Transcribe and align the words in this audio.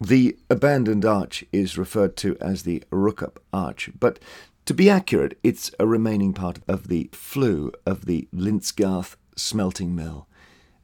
The 0.00 0.36
abandoned 0.50 1.04
arch 1.04 1.44
is 1.52 1.78
referred 1.78 2.16
to 2.18 2.36
as 2.40 2.62
the 2.62 2.82
Rookhope 2.90 3.38
Arch, 3.52 3.90
but 3.98 4.18
to 4.66 4.74
be 4.74 4.90
accurate, 4.90 5.38
it's 5.42 5.70
a 5.78 5.86
remaining 5.86 6.34
part 6.34 6.58
of 6.68 6.88
the 6.88 7.08
flue 7.12 7.72
of 7.86 8.04
the 8.04 8.28
Lintzgarth 8.34 9.16
smelting 9.36 9.94
mill. 9.94 10.26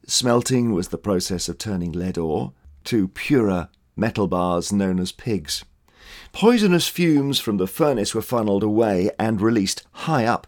Smelting 0.07 0.71
was 0.73 0.87
the 0.87 0.97
process 0.97 1.47
of 1.47 1.57
turning 1.57 1.91
lead 1.91 2.17
ore 2.17 2.53
to 2.85 3.07
purer 3.09 3.69
metal 3.95 4.27
bars 4.27 4.73
known 4.73 4.99
as 4.99 5.11
pigs. 5.11 5.63
Poisonous 6.31 6.87
fumes 6.87 7.39
from 7.39 7.57
the 7.57 7.67
furnace 7.67 8.15
were 8.15 8.21
funneled 8.21 8.63
away 8.63 9.11
and 9.19 9.39
released 9.39 9.83
high 9.91 10.25
up. 10.25 10.47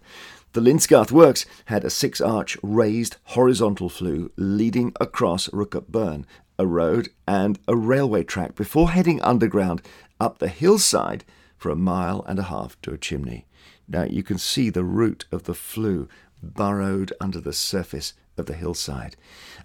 The 0.55 0.61
Lintzgarth 0.61 1.11
Works 1.11 1.45
had 1.65 1.83
a 1.83 1.89
six 1.89 2.21
arch 2.21 2.57
raised 2.63 3.17
horizontal 3.23 3.89
flue 3.89 4.31
leading 4.37 4.93
across 5.01 5.49
Rookhope 5.49 5.89
Burn, 5.89 6.25
a 6.57 6.65
road 6.65 7.09
and 7.27 7.59
a 7.67 7.75
railway 7.75 8.23
track 8.23 8.55
before 8.55 8.91
heading 8.91 9.21
underground 9.21 9.81
up 10.17 10.37
the 10.37 10.47
hillside 10.47 11.25
for 11.57 11.71
a 11.71 11.75
mile 11.75 12.23
and 12.25 12.39
a 12.39 12.43
half 12.43 12.79
to 12.83 12.93
a 12.93 12.97
chimney. 12.97 13.45
Now 13.89 14.03
you 14.03 14.23
can 14.23 14.37
see 14.37 14.69
the 14.69 14.85
root 14.85 15.25
of 15.29 15.43
the 15.43 15.53
flue 15.53 16.07
burrowed 16.41 17.11
under 17.19 17.41
the 17.41 17.51
surface 17.51 18.13
of 18.37 18.45
the 18.45 18.53
hillside. 18.53 19.17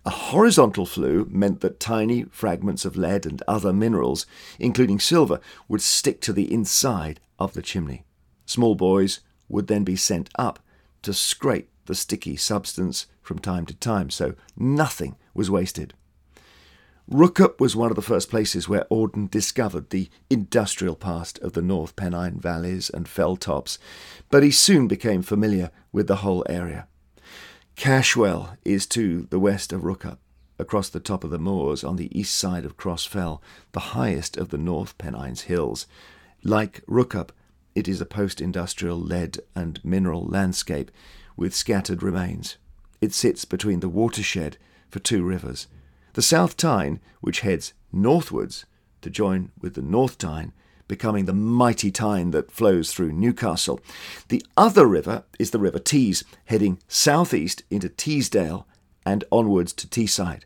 A 0.04 0.10
horizontal 0.10 0.86
flue 0.86 1.24
meant 1.30 1.60
that 1.60 1.78
tiny 1.78 2.24
fragments 2.32 2.84
of 2.84 2.96
lead 2.96 3.26
and 3.26 3.44
other 3.46 3.72
minerals, 3.72 4.26
including 4.58 4.98
silver, 4.98 5.38
would 5.68 5.82
stick 5.82 6.20
to 6.22 6.32
the 6.32 6.52
inside 6.52 7.20
of 7.38 7.52
the 7.52 7.62
chimney. 7.62 8.02
Small 8.44 8.74
boys 8.74 9.20
would 9.48 9.68
then 9.68 9.84
be 9.84 9.94
sent 9.94 10.28
up 10.36 10.58
to 11.02 11.12
scrape 11.12 11.70
the 11.86 11.94
sticky 11.94 12.36
substance 12.36 13.06
from 13.22 13.38
time 13.38 13.66
to 13.66 13.74
time, 13.74 14.10
so 14.10 14.34
nothing 14.56 15.16
was 15.34 15.50
wasted. 15.50 15.94
Rookhope 17.10 17.58
was 17.58 17.74
one 17.74 17.90
of 17.90 17.96
the 17.96 18.02
first 18.02 18.30
places 18.30 18.68
where 18.68 18.86
Auden 18.88 19.28
discovered 19.28 19.90
the 19.90 20.08
industrial 20.30 20.94
past 20.94 21.40
of 21.40 21.54
the 21.54 21.62
North 21.62 21.96
Pennine 21.96 22.38
valleys 22.38 22.88
and 22.88 23.08
fell 23.08 23.34
tops, 23.34 23.80
but 24.30 24.44
he 24.44 24.52
soon 24.52 24.86
became 24.86 25.22
familiar 25.22 25.72
with 25.90 26.06
the 26.06 26.16
whole 26.16 26.44
area. 26.48 26.86
Cashwell 27.74 28.56
is 28.64 28.86
to 28.88 29.22
the 29.30 29.40
west 29.40 29.72
of 29.72 29.82
Rookhope, 29.82 30.18
across 30.56 30.88
the 30.88 31.00
top 31.00 31.24
of 31.24 31.30
the 31.30 31.38
moors 31.38 31.82
on 31.82 31.96
the 31.96 32.16
east 32.16 32.38
side 32.38 32.64
of 32.64 32.76
Cross 32.76 33.06
Fell, 33.06 33.42
the 33.72 33.80
highest 33.80 34.36
of 34.36 34.50
the 34.50 34.58
North 34.58 34.96
Pennines 34.96 35.42
hills. 35.42 35.88
Like 36.44 36.84
Rookhope, 36.86 37.30
it 37.80 37.88
is 37.88 38.00
a 38.02 38.06
post 38.06 38.42
industrial 38.42 39.00
lead 39.00 39.38
and 39.54 39.82
mineral 39.82 40.26
landscape 40.26 40.90
with 41.34 41.54
scattered 41.54 42.02
remains. 42.02 42.58
It 43.00 43.14
sits 43.14 43.46
between 43.46 43.80
the 43.80 43.88
watershed 43.88 44.58
for 44.90 44.98
two 44.98 45.24
rivers. 45.24 45.66
The 46.12 46.20
South 46.20 46.58
Tyne, 46.58 47.00
which 47.22 47.40
heads 47.40 47.72
northwards 47.90 48.66
to 49.00 49.08
join 49.08 49.50
with 49.62 49.76
the 49.76 49.82
North 49.82 50.18
Tyne, 50.18 50.52
becoming 50.88 51.24
the 51.24 51.32
mighty 51.32 51.90
Tyne 51.90 52.32
that 52.32 52.52
flows 52.52 52.92
through 52.92 53.12
Newcastle. 53.12 53.80
The 54.28 54.44
other 54.58 54.86
river 54.86 55.24
is 55.38 55.50
the 55.50 55.58
River 55.58 55.78
Tees, 55.78 56.22
heading 56.44 56.80
southeast 56.86 57.62
into 57.70 57.88
Teesdale 57.88 58.66
and 59.06 59.24
onwards 59.32 59.72
to 59.72 59.88
Teesside. 59.88 60.42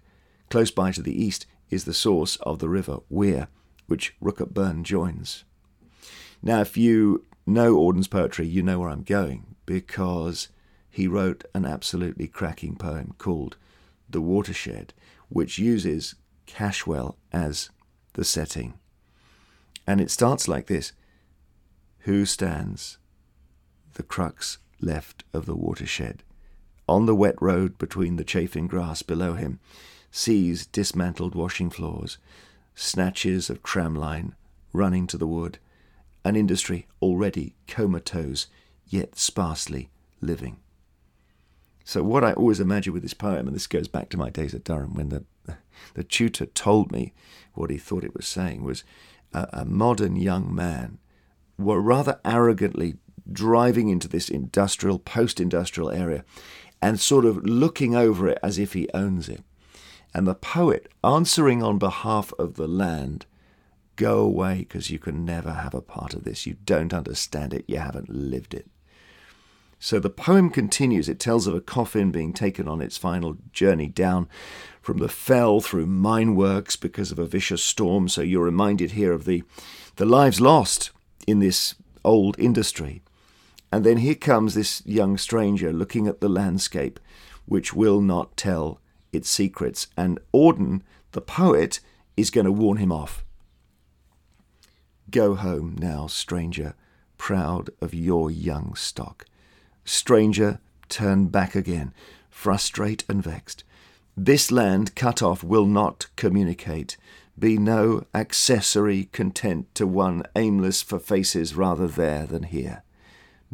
Close 0.51 0.71
by 0.71 0.93
to 0.93 1.03
the 1.03 1.21
east 1.21 1.47
is 1.69 1.83
the 1.83 1.95
source 1.95 2.37
of 2.43 2.61
the 2.61 2.69
River 2.69 2.99
Wear, 3.11 3.49
which 3.89 4.15
Rookhope 4.23 4.55
Burn 4.55 4.85
joins. 4.85 5.43
Now, 6.47 6.61
if 6.61 6.77
you 6.77 7.25
know 7.47 7.77
Auden's 7.79 8.07
poetry, 8.07 8.47
you 8.47 8.63
know 8.63 8.79
where 8.79 8.91
I'm 8.91 9.03
going, 9.03 9.57
because 9.65 10.49
he 10.91 11.09
wrote 11.09 11.43
an 11.55 11.65
absolutely 11.65 12.29
cracking 12.29 12.77
poem 12.77 13.15
called 13.17 13.57
The 14.11 14.21
Watershed, 14.21 14.93
which 15.31 15.59
uses 15.59 16.17
Cashwell 16.47 17.17
as 17.33 17.71
the 18.13 18.27
setting. 18.27 18.75
And 19.87 20.03
it 20.03 20.11
starts 20.11 20.47
like 20.47 20.67
this 20.67 20.93
Who 22.01 22.27
stands? 22.27 22.99
The 23.95 24.03
crux 24.03 24.59
left 24.83 25.25
of 25.33 25.47
the 25.47 25.57
watershed. 25.57 26.23
On 26.87 27.07
the 27.07 27.15
wet 27.15 27.41
road 27.41 27.79
between 27.79 28.17
the 28.17 28.25
chafing 28.25 28.67
grass 28.67 29.01
below 29.01 29.33
him, 29.33 29.61
sees 30.11 30.67
dismantled 30.67 31.35
washing 31.35 31.71
floors, 31.71 32.19
snatches 32.75 33.49
of 33.49 33.63
tramline 33.63 34.33
running 34.75 35.07
to 35.07 35.17
the 35.17 35.27
wood, 35.27 35.59
an 36.25 36.37
industry 36.37 36.87
already 37.03 37.55
comatose, 37.67 38.47
yet 38.87 39.17
sparsely 39.17 39.91
living. 40.21 40.59
So, 41.85 42.03
what 42.03 42.25
I 42.25 42.33
always 42.33 42.61
imagine 42.61 42.93
with 42.93 43.03
this 43.03 43.15
poem, 43.15 43.47
and 43.47 43.55
this 43.55 43.67
goes 43.67 43.89
back 43.89 44.09
to 44.11 44.17
my 44.17 44.31
days 44.31 44.55
at 44.55 44.65
Durham 44.65 44.95
when 44.95 45.11
the, 45.11 45.25
the 45.95 46.05
tutor 46.05 46.47
told 46.47 46.91
me 46.91 47.13
what 47.53 47.71
he 47.71 47.77
thought 47.77 48.05
it 48.05 48.15
was 48.15 48.27
saying, 48.27 48.65
was 48.65 48.85
a, 49.33 49.49
a 49.53 49.65
modern 49.65 50.17
young 50.17 50.55
man 50.55 50.99
were 51.59 51.81
rather 51.81 52.21
arrogantly 52.25 52.97
driving 53.31 53.89
into 53.89 54.09
this 54.09 54.29
industrial, 54.29 54.99
post 54.99 55.41
industrial 55.41 55.91
area 55.91 56.25
and 56.83 57.01
sort 57.01 57.25
of 57.25 57.45
looking 57.45 57.95
over 57.95 58.29
it 58.29 58.39
as 58.43 58.59
if 58.59 58.73
he 58.73 58.89
owns 58.93 59.29
it. 59.29 59.43
And 60.13 60.27
the 60.27 60.35
poet 60.35 60.89
answering 61.03 61.63
on 61.63 61.79
behalf 61.79 62.33
of 62.39 62.55
the 62.55 62.69
land, 62.69 63.27
go 63.97 64.19
away 64.19 64.59
because 64.59 64.91
you 64.91 64.99
can 64.99 65.25
never 65.25 65.53
have 65.53 65.75
a 65.75 65.81
part 65.81 66.15
of 66.15 66.25
this. 66.25 66.47
You 66.47 66.57
don't 66.65 66.95
understand 66.95 67.55
it. 67.55 67.65
You 67.69 67.79
haven't 67.79 68.09
lived 68.09 68.55
it. 68.55 68.67
So 69.79 70.01
the 70.01 70.11
poem 70.11 70.49
continues. 70.49 71.09
It 71.09 71.21
tells 71.21 71.47
of 71.47 71.55
a 71.55 71.61
coffin 71.61 72.11
being 72.11 72.33
taken 72.33 72.67
on 72.69 72.81
its 72.81 72.97
final 72.97 73.37
journey 73.53 73.87
down 73.87 74.29
from 74.81 74.99
the 74.99 75.09
fell 75.09 75.61
through 75.61 75.87
mine 75.87 76.35
works 76.37 76.77
because 76.77 77.13
of 77.13 77.19
a 77.19 77.27
vicious 77.27 77.63
storm. 77.63 78.09
So 78.09 78.23
you're 78.23 78.45
reminded 78.45 78.93
here 78.93 79.13
of 79.13 79.27
the, 79.27 79.43
the 79.97 80.07
lives 80.07 80.41
lost 80.41 80.91
in 81.27 81.41
this 81.41 81.75
old 82.05 82.39
industry. 82.39 83.03
And 83.71 83.85
then 83.85 83.99
here 83.99 84.15
comes 84.15 84.55
this 84.55 84.83
young 84.87 85.19
stranger 85.19 85.73
looking 85.73 86.07
at 86.07 86.21
the 86.21 86.29
landscape, 86.29 87.01
which 87.45 87.75
will 87.75 88.01
not 88.01 88.37
tell 88.37 88.81
its 89.13 89.29
secrets. 89.29 89.89
And 89.97 90.19
Auden, 90.33 90.83
the 91.13 91.21
poet, 91.21 91.81
is 92.17 92.31
going 92.31 92.47
to 92.47 92.53
warn 92.53 92.79
him 92.79 92.93
off. 92.93 93.25
Go 95.11 95.35
home 95.35 95.77
now, 95.79 96.07
stranger, 96.07 96.75
proud 97.19 97.71
of 97.81 97.95
your 97.95 98.31
young 98.31 98.75
stock. 98.75 99.27
Stranger, 99.85 100.61
turn 100.89 101.27
back 101.27 101.55
again, 101.55 101.93
frustrate 102.31 103.05
and 103.09 103.23
vexed. 103.23 103.65
This 104.17 104.51
land 104.51 104.95
cut 104.95 105.23
off 105.23 105.43
will 105.43 105.67
not 105.67 106.07
communicate. 106.17 106.97
Be 107.39 107.59
no 107.59 108.07
accessory 108.15 109.05
content 109.13 109.75
to 109.75 109.87
one 109.87 110.23
aimless 110.37 110.83
for 110.83 110.99
faces 110.99 111.57
rather 111.57 111.89
there 111.89 112.27
than 112.27 112.45
here. 112.45 112.85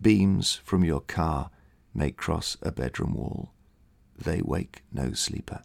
Beams 0.01 0.61
from 0.65 0.85
your 0.85 1.01
car 1.01 1.51
may 1.95 2.11
cross 2.11 2.57
a 2.63 2.71
bedroom 2.71 3.15
wall. 3.15 3.53
They 4.17 4.43
wake 4.43 4.83
no 4.93 5.13
sleeper. 5.13 5.63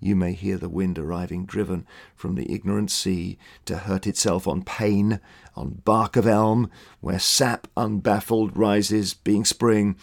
You 0.00 0.16
may 0.16 0.32
hear 0.32 0.56
the 0.56 0.70
wind 0.70 0.98
arriving, 0.98 1.44
driven 1.44 1.86
from 2.16 2.34
the 2.34 2.50
ignorant 2.50 2.90
sea 2.90 3.36
to 3.66 3.78
hurt 3.78 4.06
itself 4.06 4.48
on 4.48 4.62
pane, 4.62 5.20
on 5.54 5.82
bark 5.84 6.16
of 6.16 6.26
elm, 6.26 6.70
where 7.00 7.18
sap 7.18 7.68
unbaffled 7.76 8.52
rises, 8.54 9.12
being 9.12 9.44
spring, 9.44 9.96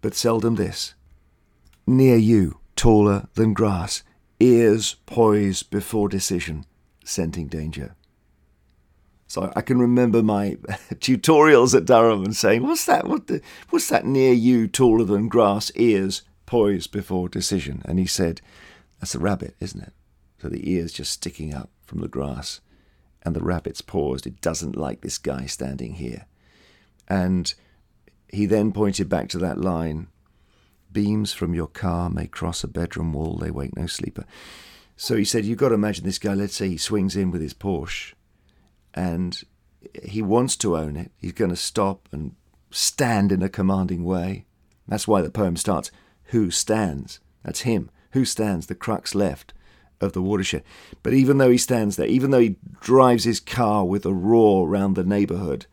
but 0.00 0.14
seldom 0.14 0.54
this. 0.54 0.94
Near 1.86 2.16
you, 2.16 2.58
taller 2.74 3.28
than 3.34 3.52
grass, 3.52 4.02
ears 4.40 4.96
poised 5.04 5.70
before 5.70 6.08
decision, 6.08 6.64
scenting 7.04 7.48
danger. 7.48 7.94
So 9.26 9.52
I 9.54 9.60
can 9.60 9.78
remember 9.78 10.22
my 10.22 10.56
tutorials 10.94 11.74
at 11.74 11.84
Durham 11.84 12.24
and 12.24 12.34
saying, 12.34 12.62
"What's 12.62 12.86
that? 12.86 13.06
What 13.06 13.26
the, 13.26 13.42
what's 13.68 13.88
that 13.90 14.06
near 14.06 14.32
you, 14.32 14.66
taller 14.68 15.04
than 15.04 15.28
grass, 15.28 15.70
ears 15.74 16.22
poised 16.46 16.92
before 16.92 17.28
decision?" 17.28 17.82
And 17.84 17.98
he 17.98 18.06
said, 18.06 18.40
that's 19.00 19.14
a 19.14 19.18
rabbit, 19.18 19.54
isn't 19.60 19.82
it? 19.82 19.92
So 20.40 20.48
the 20.48 20.70
ear's 20.70 20.92
just 20.92 21.12
sticking 21.12 21.54
up 21.54 21.70
from 21.82 22.00
the 22.00 22.08
grass, 22.08 22.60
and 23.22 23.34
the 23.34 23.40
rabbit's 23.40 23.80
paused. 23.80 24.26
It 24.26 24.40
doesn't 24.40 24.76
like 24.76 25.00
this 25.00 25.18
guy 25.18 25.46
standing 25.46 25.94
here. 25.94 26.26
And 27.08 27.52
he 28.28 28.46
then 28.46 28.72
pointed 28.72 29.08
back 29.08 29.28
to 29.30 29.38
that 29.38 29.60
line 29.60 30.08
Beams 30.90 31.34
from 31.34 31.54
your 31.54 31.66
car 31.66 32.08
may 32.08 32.26
cross 32.26 32.64
a 32.64 32.68
bedroom 32.68 33.12
wall, 33.12 33.36
they 33.36 33.50
wake 33.50 33.76
no 33.76 33.86
sleeper. 33.86 34.24
So 34.96 35.16
he 35.16 35.24
said, 35.24 35.44
You've 35.44 35.58
got 35.58 35.68
to 35.68 35.74
imagine 35.74 36.04
this 36.04 36.18
guy, 36.18 36.34
let's 36.34 36.54
say 36.54 36.68
he 36.68 36.78
swings 36.78 37.14
in 37.14 37.30
with 37.30 37.42
his 37.42 37.54
Porsche 37.54 38.14
and 38.94 39.42
he 40.02 40.22
wants 40.22 40.56
to 40.56 40.76
own 40.76 40.96
it. 40.96 41.12
He's 41.18 41.32
going 41.32 41.50
to 41.50 41.56
stop 41.56 42.08
and 42.10 42.34
stand 42.70 43.32
in 43.32 43.42
a 43.42 43.48
commanding 43.48 44.02
way. 44.02 44.46
That's 44.86 45.06
why 45.06 45.20
the 45.20 45.30
poem 45.30 45.56
starts 45.56 45.90
Who 46.24 46.50
stands? 46.50 47.20
That's 47.44 47.60
him 47.60 47.90
who 48.12 48.24
stands 48.24 48.66
the 48.66 48.74
crux 48.74 49.14
left 49.14 49.52
of 50.00 50.12
the 50.12 50.22
watershed. 50.22 50.62
But 51.02 51.12
even 51.12 51.38
though 51.38 51.50
he 51.50 51.58
stands 51.58 51.96
there, 51.96 52.06
even 52.06 52.30
though 52.30 52.40
he 52.40 52.56
drives 52.80 53.24
his 53.24 53.40
car 53.40 53.84
with 53.84 54.06
a 54.06 54.14
roar 54.14 54.68
round 54.68 54.96
the 54.96 55.04
neighbourhood, 55.04 55.66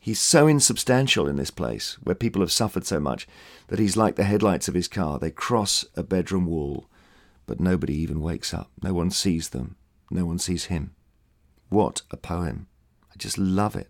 he's 0.00 0.20
so 0.20 0.46
insubstantial 0.46 1.28
in 1.28 1.36
this 1.36 1.50
place 1.50 1.96
where 2.02 2.14
people 2.14 2.42
have 2.42 2.52
suffered 2.52 2.86
so 2.86 3.00
much 3.00 3.26
that 3.68 3.78
he's 3.78 3.96
like 3.96 4.16
the 4.16 4.24
headlights 4.24 4.68
of 4.68 4.74
his 4.74 4.88
car. 4.88 5.18
They 5.18 5.30
cross 5.30 5.84
a 5.96 6.02
bedroom 6.02 6.46
wall, 6.46 6.88
but 7.46 7.60
nobody 7.60 7.94
even 7.94 8.20
wakes 8.20 8.52
up. 8.52 8.70
No 8.82 8.92
one 8.92 9.10
sees 9.10 9.50
them. 9.50 9.76
No 10.10 10.24
one 10.24 10.38
sees 10.38 10.66
him. 10.66 10.94
What 11.68 12.02
a 12.10 12.16
poem. 12.16 12.68
I 13.10 13.14
just 13.18 13.38
love 13.38 13.74
it. 13.74 13.88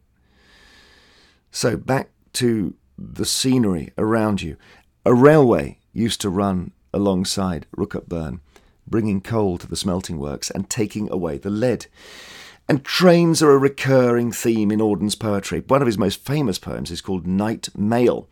So, 1.51 1.77
back 1.77 2.11
to 2.35 2.75
the 2.99 3.27
scenery 3.27 3.93
around 3.99 4.43
you. 4.43 4.57
A 5.05 5.15
railway 5.15 5.81
used 5.93 6.21
to 6.23 6.31
run 6.31 6.73
alongside 6.97 7.67
Rookhope 7.77 8.09
Burn, 8.09 8.41
bringing 8.87 9.21
coal 9.21 9.59
to 9.59 9.67
the 9.67 9.77
smelting 9.77 10.19
works 10.19 10.51
and 10.51 10.69
taking 10.69 11.11
away 11.13 11.39
the 11.39 11.51
lead. 11.51 11.87
And 12.69 12.83
trains 12.83 13.43
are 13.43 13.53
a 13.53 13.59
recurring 13.59 14.33
theme 14.33 14.73
in 14.73 14.81
Auden's 14.81 15.15
poetry. 15.15 15.61
One 15.61 15.83
of 15.83 15.87
his 15.87 15.99
most 15.99 16.25
famous 16.25 16.59
poems 16.59 16.91
is 16.91 17.01
called 17.01 17.27
Night 17.27 17.69
Mail. 17.77 18.29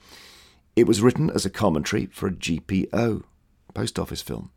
It 0.75 0.89
was 0.89 1.03
written 1.03 1.31
as 1.31 1.47
a 1.47 1.51
commentary 1.51 2.07
for 2.07 2.27
a 2.27 2.33
GPO, 2.33 3.23
post 3.75 3.99
office 3.99 4.23
film. 4.23 4.51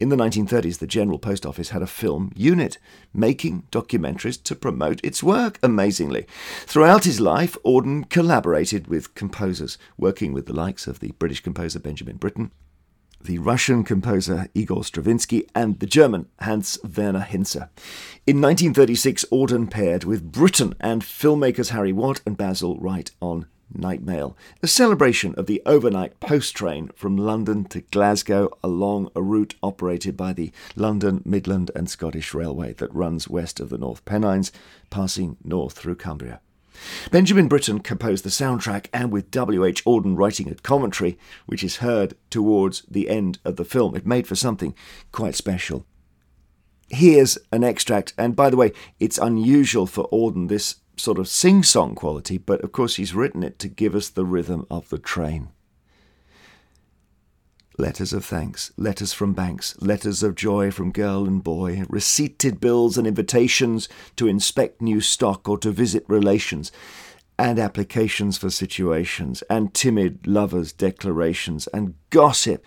In 0.00 0.08
the 0.08 0.16
1930s, 0.16 0.78
the 0.78 0.86
General 0.86 1.18
Post 1.18 1.44
Office 1.44 1.68
had 1.68 1.82
a 1.82 1.86
film 1.86 2.32
unit 2.34 2.78
making 3.12 3.64
documentaries 3.70 4.42
to 4.44 4.56
promote 4.56 4.98
its 5.04 5.22
work, 5.22 5.58
amazingly. 5.62 6.26
Throughout 6.62 7.04
his 7.04 7.20
life, 7.20 7.58
Auden 7.66 8.08
collaborated 8.08 8.86
with 8.86 9.14
composers, 9.14 9.76
working 9.98 10.32
with 10.32 10.46
the 10.46 10.54
likes 10.54 10.86
of 10.86 11.00
the 11.00 11.12
British 11.18 11.40
composer 11.40 11.78
Benjamin 11.78 12.16
Britten, 12.16 12.50
the 13.22 13.38
Russian 13.38 13.84
composer 13.84 14.48
Igor 14.54 14.84
Stravinsky, 14.84 15.46
and 15.54 15.78
the 15.78 15.86
German 15.86 16.26
Hans 16.40 16.78
Werner 16.82 17.20
Henze. 17.20 17.68
In 18.26 18.40
1936, 18.40 19.24
Auden 19.30 19.70
paired 19.70 20.04
with 20.04 20.32
Britten 20.32 20.74
and 20.80 21.02
filmmakers 21.02 21.70
Harry 21.70 21.92
Watt 21.92 22.20
and 22.24 22.36
Basil 22.36 22.78
Wright 22.78 23.10
on 23.20 23.46
Night 23.72 24.02
Mail, 24.02 24.36
a 24.62 24.66
celebration 24.66 25.34
of 25.36 25.46
the 25.46 25.62
overnight 25.64 26.18
post 26.20 26.56
train 26.56 26.90
from 26.96 27.16
London 27.16 27.64
to 27.66 27.82
Glasgow 27.82 28.50
along 28.64 29.10
a 29.14 29.22
route 29.22 29.54
operated 29.62 30.16
by 30.16 30.32
the 30.32 30.52
London, 30.74 31.22
Midland 31.24 31.70
and 31.74 31.88
Scottish 31.88 32.34
Railway 32.34 32.72
that 32.74 32.94
runs 32.94 33.28
west 33.28 33.60
of 33.60 33.68
the 33.68 33.78
North 33.78 34.04
Pennines, 34.04 34.50
passing 34.90 35.36
north 35.44 35.74
through 35.74 35.96
Cumbria. 35.96 36.40
Benjamin 37.10 37.48
Britten 37.48 37.80
composed 37.80 38.24
the 38.24 38.30
soundtrack, 38.30 38.86
and 38.92 39.10
with 39.10 39.30
W.H. 39.30 39.84
Auden 39.84 40.16
writing 40.16 40.50
a 40.50 40.54
commentary, 40.54 41.18
which 41.46 41.64
is 41.64 41.76
heard 41.76 42.14
towards 42.30 42.82
the 42.82 43.08
end 43.08 43.38
of 43.44 43.56
the 43.56 43.64
film, 43.64 43.94
it 43.96 44.06
made 44.06 44.26
for 44.26 44.34
something 44.34 44.74
quite 45.12 45.34
special. 45.34 45.86
Here's 46.88 47.38
an 47.52 47.62
extract, 47.62 48.14
and 48.18 48.34
by 48.34 48.50
the 48.50 48.56
way, 48.56 48.72
it's 48.98 49.18
unusual 49.18 49.86
for 49.86 50.08
Auden, 50.08 50.48
this 50.48 50.76
sort 50.96 51.18
of 51.18 51.28
sing 51.28 51.62
song 51.62 51.94
quality, 51.94 52.38
but 52.38 52.60
of 52.62 52.72
course 52.72 52.96
he's 52.96 53.14
written 53.14 53.42
it 53.42 53.58
to 53.60 53.68
give 53.68 53.94
us 53.94 54.08
the 54.08 54.24
rhythm 54.24 54.66
of 54.70 54.88
the 54.88 54.98
train. 54.98 55.48
Letters 57.78 58.12
of 58.12 58.24
thanks, 58.24 58.72
letters 58.76 59.12
from 59.12 59.32
banks, 59.32 59.76
letters 59.80 60.22
of 60.22 60.34
joy 60.34 60.70
from 60.70 60.92
girl 60.92 61.26
and 61.26 61.42
boy, 61.42 61.84
receipted 61.88 62.60
bills 62.60 62.98
and 62.98 63.06
invitations 63.06 63.88
to 64.16 64.26
inspect 64.26 64.82
new 64.82 65.00
stock 65.00 65.48
or 65.48 65.56
to 65.58 65.70
visit 65.70 66.04
relations, 66.08 66.72
and 67.38 67.58
applications 67.58 68.36
for 68.36 68.50
situations, 68.50 69.42
and 69.48 69.72
timid 69.72 70.26
lovers' 70.26 70.72
declarations, 70.72 71.68
and 71.68 71.94
gossip 72.10 72.62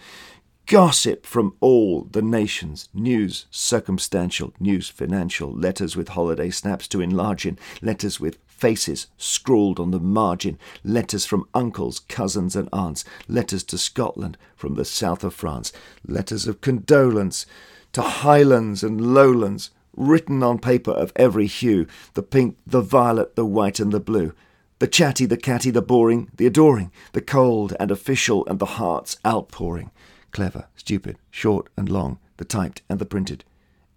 gossip 0.65 1.25
from 1.25 1.55
all 1.59 2.03
the 2.03 2.21
nations, 2.21 2.87
news 2.93 3.45
circumstantial, 3.51 4.53
news 4.59 4.87
financial, 4.89 5.51
letters 5.51 5.95
with 5.95 6.09
holiday 6.09 6.49
snaps 6.49 6.87
to 6.87 7.01
enlarge 7.01 7.45
in, 7.45 7.57
letters 7.81 8.19
with 8.19 8.37
faces 8.47 9.07
scrawled 9.17 9.79
on 9.79 9.91
the 9.91 9.99
margin, 9.99 10.57
letters 10.83 11.25
from 11.25 11.47
uncles, 11.53 11.99
cousins, 12.07 12.55
and 12.55 12.69
aunts, 12.71 13.03
letters 13.27 13.63
to 13.63 13.77
Scotland 13.77 14.37
from 14.55 14.75
the 14.75 14.85
south 14.85 15.23
of 15.23 15.33
France, 15.33 15.73
letters 16.07 16.47
of 16.47 16.61
condolence 16.61 17.45
to 17.91 18.01
highlands 18.01 18.83
and 18.83 19.13
lowlands, 19.13 19.69
written 19.95 20.41
on 20.41 20.57
paper 20.57 20.91
of 20.91 21.11
every 21.15 21.45
hue 21.45 21.85
the 22.13 22.23
pink, 22.23 22.57
the 22.65 22.81
violet, 22.81 23.35
the 23.35 23.45
white, 23.45 23.79
and 23.79 23.91
the 23.91 23.99
blue. 23.99 24.33
The 24.79 24.87
chatty, 24.87 25.25
the 25.25 25.37
catty, 25.37 25.69
the 25.69 25.81
boring, 25.81 26.29
the 26.35 26.47
adoring, 26.47 26.91
the 27.11 27.21
cold 27.21 27.75
and 27.79 27.91
official, 27.91 28.45
and 28.47 28.59
the 28.59 28.65
heart's 28.65 29.17
outpouring 29.25 29.91
clever, 30.33 30.67
stupid, 30.75 31.17
short 31.31 31.69
and 31.77 31.89
long, 31.89 32.19
the 32.37 32.45
typed 32.45 32.81
and 32.89 32.99
the 32.99 33.05
printed, 33.05 33.45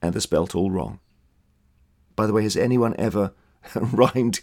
and 0.01 0.15
the 0.15 0.21
spelt 0.21 0.55
all 0.55 0.71
wrong. 0.71 1.01
By 2.15 2.27
the 2.27 2.33
way, 2.33 2.45
has 2.45 2.57
anyone 2.57 2.95
ever 2.99 3.33
rhymed 3.75 4.41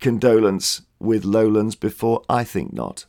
condolence 0.00 0.82
with 0.98 1.24
lowlands 1.24 1.74
before? 1.74 2.22
I 2.28 2.44
think 2.44 2.72
not. 2.72 3.06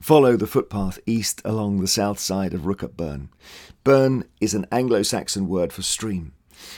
Follow 0.00 0.36
the 0.36 0.46
footpath 0.46 0.98
east 1.06 1.40
along 1.44 1.80
the 1.80 1.88
south 1.88 2.18
side 2.18 2.52
of 2.52 2.62
Rookhope 2.62 2.96
Burn. 2.96 3.30
Burn 3.84 4.24
is 4.40 4.54
an 4.54 4.66
Anglo 4.70 5.02
Saxon 5.02 5.48
word 5.48 5.72
for 5.72 5.82
stream. 5.82 6.32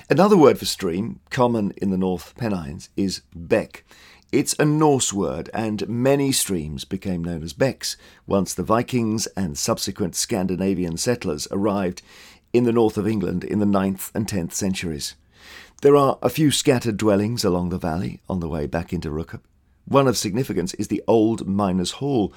Another 0.09 0.37
word 0.37 0.59
for 0.59 0.65
stream, 0.65 1.21
common 1.31 1.73
in 1.77 1.91
the 1.91 1.99
North 1.99 2.35
Pennines, 2.37 2.89
is 2.97 3.23
beck. 3.35 3.85
It's 4.33 4.57
a 4.59 4.65
Norse 4.65 5.13
word, 5.13 5.51
and 5.55 5.89
many 5.89 6.33
streams 6.33 6.85
became 6.85 7.23
known 7.23 7.45
as 7.45 7.53
becks 7.53 7.97
once 8.27 8.55
the 8.55 8.65
Vikings 8.65 9.29
and 9.37 9.57
subsequent 9.57 10.17
Scandinavian 10.17 10.97
settlers 10.97 11.47
arrived 11.53 12.03
in 12.53 12.65
the 12.65 12.73
north 12.73 12.99
of 12.99 13.07
England 13.07 13.45
in 13.45 13.61
the 13.61 13.67
9th 13.67 14.11
and 14.17 14.27
10th 14.27 14.53
centuries. 14.53 15.15
There 15.81 15.95
are 15.95 16.19
a 16.23 16.29
few 16.29 16.51
scattered 16.51 16.97
dwellings 16.97 17.45
along 17.45 17.69
the 17.69 17.79
valley 17.79 18.21
on 18.29 18.41
the 18.41 18.49
way 18.49 18.67
back 18.67 18.93
into 18.93 19.11
Rookhope. 19.11 19.45
One 19.85 20.09
of 20.09 20.19
significance 20.19 20.75
is 20.75 20.89
the 20.89 21.05
Old 21.07 21.47
Miners' 21.47 21.93
Hall. 21.93 22.33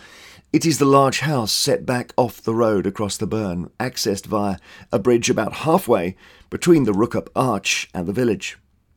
It 0.54 0.68
is 0.68 0.78
the 0.78 0.86
large 0.86 1.22
house 1.22 1.52
set 1.52 1.88
back 1.88 2.14
off 2.16 2.40
the 2.40 2.54
road 2.54 2.86
across 2.86 3.18
the 3.18 3.26
burn, 3.26 3.72
accessed 3.80 4.28
via 4.28 4.58
a 4.92 5.00
bridge 5.00 5.32
about 5.32 5.54
halfway 5.66 6.16
between 6.52 6.84
the 6.84 6.94
Rookhope 6.94 7.30
Arch 7.36 7.90
and 7.96 8.06
the 8.06 8.14
village. 8.14 8.60